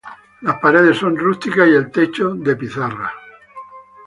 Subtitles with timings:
[0.41, 3.13] Las paredes son rústicas y el techo de pizarra.